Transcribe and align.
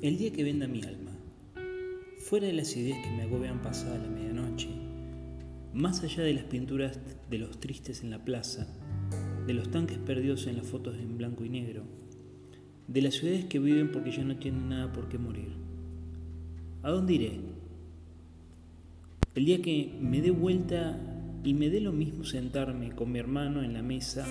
El 0.00 0.16
día 0.16 0.32
que 0.32 0.44
venda 0.44 0.68
mi 0.68 0.80
alma, 0.84 1.10
fuera 2.18 2.46
de 2.46 2.52
las 2.52 2.76
ideas 2.76 3.04
que 3.04 3.10
me 3.10 3.22
agobian 3.22 3.62
pasada 3.62 3.98
la 3.98 4.08
medianoche, 4.08 4.68
más 5.74 6.04
allá 6.04 6.22
de 6.22 6.34
las 6.34 6.44
pinturas 6.44 7.00
de 7.28 7.38
los 7.38 7.58
tristes 7.58 8.04
en 8.04 8.10
la 8.10 8.24
plaza, 8.24 8.68
de 9.48 9.54
los 9.54 9.72
tanques 9.72 9.98
perdidos 9.98 10.46
en 10.46 10.56
las 10.56 10.68
fotos 10.68 10.96
en 10.98 11.18
blanco 11.18 11.44
y 11.44 11.48
negro, 11.48 11.82
de 12.86 13.02
las 13.02 13.14
ciudades 13.14 13.46
que 13.46 13.58
viven 13.58 13.90
porque 13.90 14.12
ya 14.12 14.22
no 14.22 14.36
tienen 14.36 14.68
nada 14.68 14.92
por 14.92 15.08
qué 15.08 15.18
morir. 15.18 15.48
¿A 16.84 16.90
dónde 16.90 17.14
iré? 17.14 17.40
El 19.34 19.46
día 19.46 19.60
que 19.60 19.98
me 20.00 20.22
dé 20.22 20.30
vuelta 20.30 20.96
y 21.42 21.54
me 21.54 21.70
dé 21.70 21.80
lo 21.80 21.92
mismo 21.92 22.22
sentarme 22.22 22.92
con 22.92 23.10
mi 23.10 23.18
hermano 23.18 23.64
en 23.64 23.72
la 23.72 23.82
mesa 23.82 24.24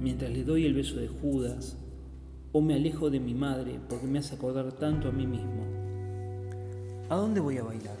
mientras 0.00 0.32
le 0.32 0.42
doy 0.42 0.64
el 0.64 0.74
beso 0.74 0.96
de 0.96 1.06
Judas, 1.06 1.76
o 2.52 2.60
me 2.60 2.74
alejo 2.74 3.10
de 3.10 3.20
mi 3.20 3.34
madre 3.34 3.78
porque 3.88 4.06
me 4.06 4.18
hace 4.18 4.34
acordar 4.34 4.72
tanto 4.72 5.08
a 5.08 5.12
mí 5.12 5.26
mismo. 5.26 5.64
¿A 7.08 7.16
dónde 7.16 7.40
voy 7.40 7.58
a 7.58 7.64
bailar? 7.64 7.98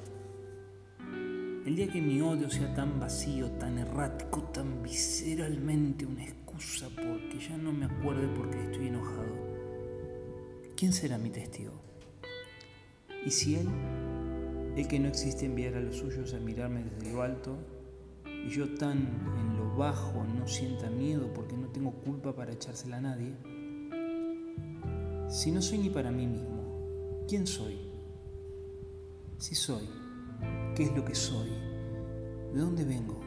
El 1.66 1.76
día 1.76 1.88
que 1.88 2.00
mi 2.00 2.20
odio 2.20 2.50
sea 2.50 2.74
tan 2.74 2.98
vacío, 2.98 3.50
tan 3.52 3.78
errático, 3.78 4.42
tan 4.44 4.82
visceralmente 4.82 6.06
una 6.06 6.24
excusa 6.24 6.88
porque 6.88 7.38
ya 7.38 7.56
no 7.58 7.72
me 7.72 7.84
acuerde 7.84 8.26
por 8.28 8.50
qué 8.50 8.64
estoy 8.64 8.88
enojado, 8.88 9.34
¿quién 10.76 10.92
será 10.92 11.18
mi 11.18 11.30
testigo? 11.30 11.72
¿Y 13.24 13.30
si 13.30 13.56
él, 13.56 13.68
el 14.76 14.88
que 14.88 14.98
no 14.98 15.08
existe, 15.08 15.44
enviara 15.46 15.78
a 15.78 15.82
los 15.82 15.96
suyos 15.96 16.32
a 16.34 16.38
mirarme 16.38 16.82
desde 16.82 17.12
lo 17.12 17.22
alto 17.22 17.56
y 18.24 18.48
yo 18.48 18.74
tan 18.74 18.98
en 19.38 19.56
lo 19.56 19.76
bajo 19.76 20.24
no 20.24 20.48
sienta 20.48 20.88
miedo 20.88 21.32
porque 21.34 21.56
no 21.56 21.68
tengo 21.68 21.92
culpa 21.92 22.34
para 22.34 22.52
echársela 22.52 22.96
a 22.96 23.00
nadie? 23.02 23.34
Si 25.30 25.52
no 25.52 25.62
soy 25.62 25.78
ni 25.78 25.90
para 25.90 26.10
mí 26.10 26.26
mismo, 26.26 27.24
¿quién 27.28 27.46
soy? 27.46 27.78
Si 29.38 29.54
soy, 29.54 29.88
¿qué 30.74 30.82
es 30.82 30.96
lo 30.96 31.04
que 31.04 31.14
soy? 31.14 31.50
¿De 32.52 32.60
dónde 32.60 32.84
vengo? 32.84 33.20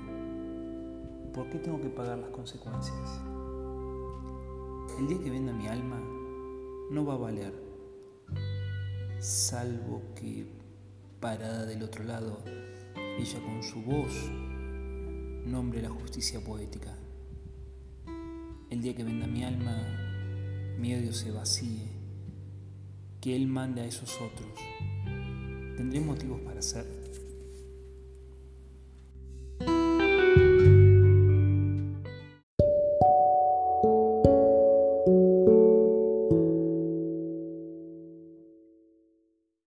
¿Por 1.34 1.50
qué 1.50 1.60
tengo 1.60 1.80
que 1.80 1.88
pagar 1.88 2.18
las 2.18 2.30
consecuencias? 2.32 3.22
El 5.00 5.08
día 5.08 5.18
que 5.24 5.30
venda 5.30 5.54
mi 5.54 5.68
alma 5.68 5.98
no 6.92 7.06
va 7.06 7.14
a 7.14 7.18
valer, 7.18 7.54
salvo 9.20 10.02
que 10.14 10.46
parada 11.22 11.66
del 11.66 11.84
otro 11.84 12.04
lado, 12.04 12.44
ella 13.18 13.40
con 13.46 13.64
su 13.64 13.82
voz 13.82 14.30
nombre 15.46 15.82
la 15.82 15.90
justicia 15.90 16.44
poética. 16.44 16.98
El 18.70 18.82
día 18.82 18.94
que 18.94 19.06
venda 19.06 19.26
mi 19.26 19.46
alma, 19.46 20.03
mi 20.78 20.96
odio 20.96 21.14
se 21.14 21.32
vacíe, 21.32 21.88
que 23.22 23.36
Él 23.36 23.48
mande 23.48 23.82
a 23.82 23.86
esos 23.86 24.16
otros. 24.16 24.60
¿Tendré 25.78 26.00
motivos 26.02 26.42
para 26.42 26.62
ser? 26.62 26.86